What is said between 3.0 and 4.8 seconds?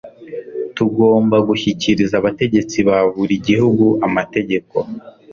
buri gihugu amategeko